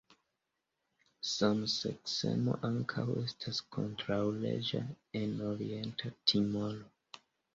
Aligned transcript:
Samseksemo 1.31 2.55
ankaŭ 2.69 3.05
estas 3.25 3.59
kontraŭleĝa 3.77 4.81
en 5.21 5.35
Orienta 5.51 6.13
Timoro. 6.33 7.23